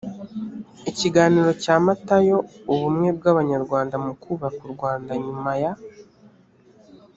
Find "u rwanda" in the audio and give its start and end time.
4.67-5.11